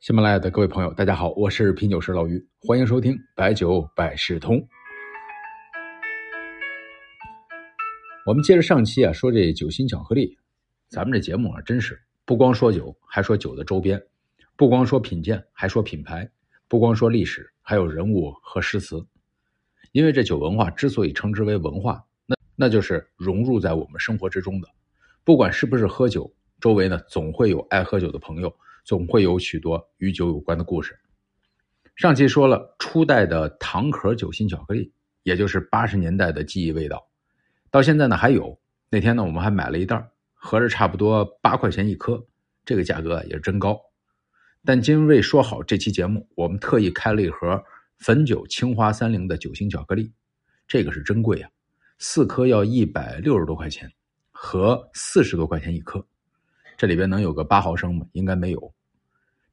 [0.00, 4.64] 喜马拉雅的各位朋友，大家好，我是品酒师老于，欢迎收听白酒百事通。
[8.24, 10.38] 我们接着上期啊说这酒心巧克力，
[10.88, 13.98] 咱们这节目啊真是不光说酒，还说酒的周边；
[14.54, 16.24] 不光说品鉴，还说品牌；
[16.68, 19.04] 不光说历史，还有人物和诗词。
[19.90, 24.68] 因为这酒文化之所以称之为文化，那那就是融入在我们生活之中的。
[25.24, 28.54] 不管是不是喝酒，周围呢总会有爱喝酒的朋友。
[28.88, 30.98] 总会有许多与酒有关的故事。
[31.94, 34.90] 上期说了初代的糖壳酒心巧克力，
[35.24, 37.06] 也就是八十年代的记忆味道，
[37.70, 38.58] 到现在呢还有。
[38.88, 40.02] 那天呢我们还买了一袋，
[40.32, 42.26] 合着差不多八块钱一颗，
[42.64, 43.78] 这个价格也是真高。
[44.64, 47.62] 但因为说好这期节目，我们特意开了一盒
[47.98, 50.10] 汾酒青花三零的酒心巧克力，
[50.66, 51.50] 这个是真贵啊，
[51.98, 53.92] 四颗要一百六十多块钱，
[54.30, 56.02] 和四十多块钱一颗，
[56.78, 58.06] 这里边能有个八毫升吗？
[58.12, 58.74] 应该没有。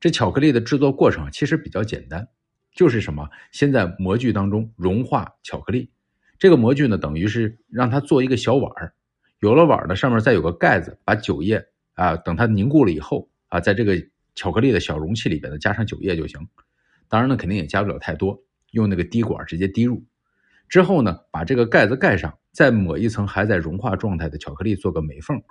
[0.06, 2.28] 这巧克力的制作过程其实比较简单，
[2.75, 3.28] 就是什么？
[3.52, 5.89] 先在模具当中融化巧克力，
[6.38, 8.94] 这个模具呢，等于是让它做一个小碗儿。
[9.39, 14.00] 有了碗儿呢，上面再有个盖子，把酒液啊，等它凝固了以后啊，在这个
[14.36, 16.39] 巧克力的小容器里边呢，加上酒液就行。
[17.09, 20.06] 当然呢，肯定也加不了太多，用那个滴管直接滴入。
[20.70, 25.42] 之后呢，把这个盖子盖上，再抹一层还在融化状态的巧克力，做个美缝，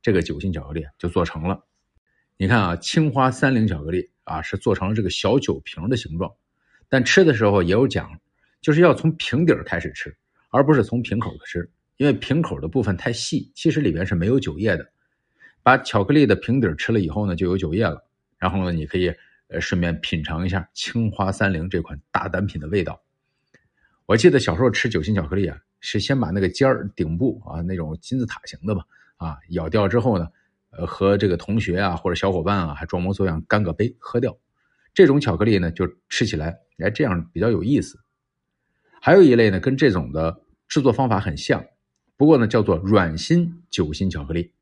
[0.00, 1.66] 这个酒心巧克力就做成了。
[2.36, 6.32] 你看啊，青花三零巧克力啊，是做成了这个小酒瓶的形状，
[6.88, 8.10] 但吃的时候也有讲，
[8.60, 10.12] 就是要从瓶底开始吃，
[10.50, 14.84] 而不是从瓶口吃，因为瓶口的部分太细，其实里边是没有酒液的。
[15.62, 18.04] 把巧克力的瓶底吃了以后呢，就有酒液了。
[18.36, 19.14] 然后呢，你可以
[19.46, 23.00] 呃顺便品尝一下青花三零这款大单品的味道。
[24.06, 28.82] 我记得小时候吃酒心巧克力啊，是先把那个尖儿顶部啊那种金字塔型的吧
[29.18, 30.28] 啊咬掉之后呢。
[30.78, 34.36] 呃，和这个同学啊或者小伙伴啊，还装模作样干个杯喝掉，
[34.92, 37.98] 这种巧克力呢，就吃起来哎这样比较有意思。
[39.00, 41.64] 还有一类呢，跟这种的制作方法很像，
[42.16, 44.52] 不过呢叫做软心酒心巧克力，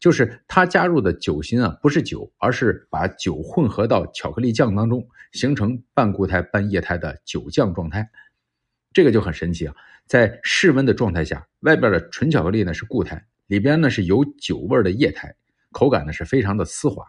[0.00, 8.10] 就是它加入的酒心啊不是酒，而是把酒混合到巧克力酱当中，形成半固态半液态的酒酱状态。
[8.92, 9.74] 这个就很神奇啊，
[10.06, 15.34] 在室温的状态下，外边的纯巧克力呢是固态，里边呢是有酒味的液态。
[15.72, 17.04] 口感呢是非常的丝滑。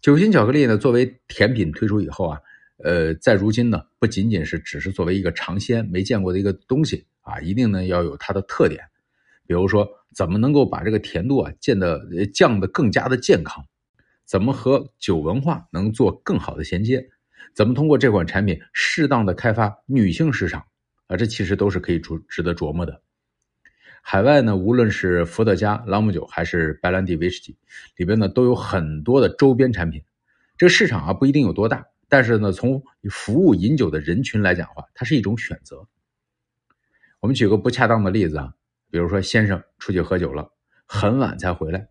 [0.00, 2.40] 酒心巧克力呢作为甜品推出以后啊，
[2.78, 8.82] 呃，在如今呢不仅仅是只是作为一个尝鲜没见过的一个东西啊，一定呢要有它的特点。
[9.46, 12.00] 比如说，怎么能够把这个甜度啊降的
[12.32, 13.62] 降的更加的健康？
[14.24, 17.06] 怎么和酒文化能做更好的衔接？
[17.52, 20.64] 怎么通过这款产品适当的开发女性市场？
[21.06, 23.02] 啊，这其实都是可以值值得琢磨的。
[24.04, 27.56] 海外呢，无论是伏特加、朗姆酒还是白兰地威士忌，
[27.96, 30.02] 里边呢都有很多的周边产品。
[30.58, 35.86] 这个市场啊不一定有多大，但是呢，从服务饮酒的人群来讲的话，它是一种选择。
[37.20, 38.52] 我们举个不恰当的例子啊，
[38.90, 40.50] 比如说先生出去喝酒了，
[40.84, 41.88] 很晚才回来，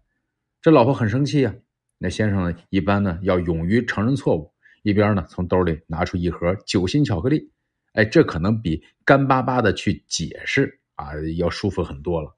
[0.62, 1.56] 这老婆很生气啊。
[1.98, 4.52] 那先生呢，一般呢要勇于承认错误，
[4.84, 7.52] 一边呢从兜里拿出一盒酒心巧克力，
[7.94, 10.81] 哎，这可能比干巴巴的去解释。
[10.96, 12.36] 啊，要舒服很多了。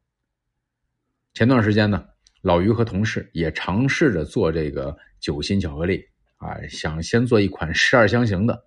[1.34, 2.06] 前段时间呢，
[2.42, 6.04] 老于和同事也尝试着做这个酒心巧克力
[6.38, 8.66] 啊，想先做一款十二香型的，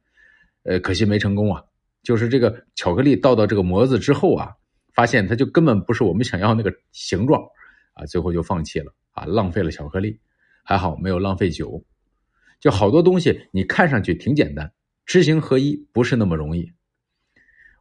[0.64, 1.62] 呃，可惜没成功啊。
[2.02, 4.52] 就是这个巧克力倒到这个模子之后啊，
[4.94, 7.42] 发现它就根本不是我们想要那个形状
[7.94, 10.20] 啊，最后就放弃了啊，浪费了巧克力，
[10.62, 11.84] 还好没有浪费酒。
[12.58, 14.72] 就好多东西你看上去挺简单，
[15.04, 16.72] 知行合一不是那么容易。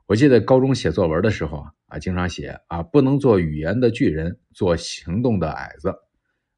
[0.08, 1.72] 我记得高中写作文的时候啊。
[1.98, 5.96] 经常写啊，不能做语言的巨人，做行动的矮子，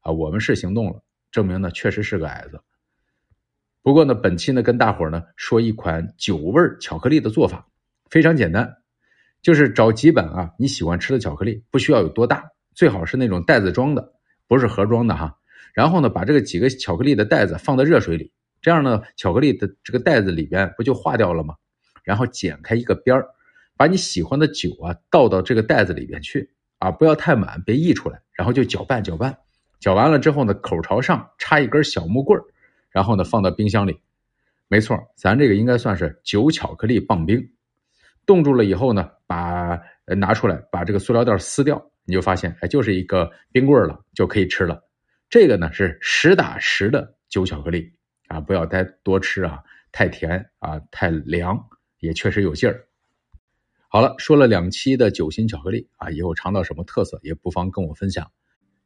[0.00, 1.00] 啊，我们是行动了，
[1.30, 2.60] 证明呢确实是个矮子。
[3.80, 7.64] 不过呢，本期呢跟大伙呢说一款酒味巧克力的做法，
[8.10, 8.68] 非常简单，
[9.40, 14.12] 就是找几本啊你喜欢吃的巧克力，不需要有多大，最好是那种袋子装的，
[14.48, 15.38] 不是盒装的哈。
[15.72, 21.54] 然后呢，把这个几个巧克力的袋子放在热水里，这样呢，巧克力的这个袋子里边不就化掉了吗？
[22.02, 23.28] 然后剪开一个边儿。
[23.78, 28.20] 把你喜欢的酒啊倒到这个袋子里边去啊，不要太满，别溢出来。
[28.32, 29.38] 然后就搅拌搅拌，
[29.80, 32.40] 搅完了之后呢，口朝上插一根小木棍
[32.90, 34.00] 然后呢放到冰箱里。
[34.68, 37.50] 没错，咱这个应该算是酒巧克力棒冰。
[38.26, 44.82] 冻住了以后呢，把拿出来，把这个塑料袋撕掉，你就发现哎，就是一个冰棍了，就可以吃了。
[45.30, 47.92] 这个呢是实打实的酒巧克力
[48.28, 51.58] 啊，不要太多吃啊，太甜啊，太凉
[52.00, 52.87] 也确实有劲儿。
[53.90, 58.30] 好了，说了两期的酒心巧克力啊，以后尝到什么特色也不妨跟我分享。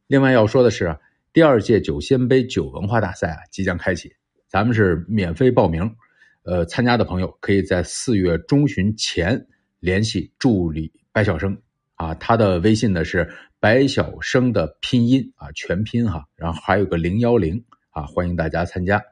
[0.07, 0.97] 另外要说的是，
[1.33, 4.13] 第二届酒仙杯酒文化大赛啊即将开启，
[4.47, 5.97] 咱们是免费报名，
[6.45, 9.45] 呃，参加的朋友可以在四月中旬前
[9.81, 11.61] 联系助理白晓生
[11.97, 13.29] 啊，他的微信呢是
[13.59, 19.03] 白晓生的拼音啊，全拼哈，然后还有个零幺零啊，欢迎大家参加。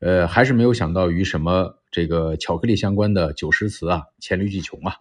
[0.00, 4.96] 呃，还是没有想到与什么这个巧克力相关的九诗词啊，黔驴技穷啊，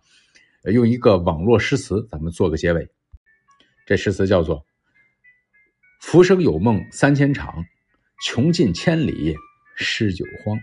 [0.65, 2.89] 用一个网络诗词，咱们做个结尾。
[3.85, 4.65] 这诗词叫做
[6.01, 7.65] “浮生有梦三千场，
[8.23, 9.35] 穷尽千里
[9.75, 10.59] 诗酒荒”。